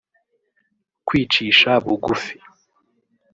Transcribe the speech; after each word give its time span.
kwicisha 1.07 1.71
bugufi 1.83 2.35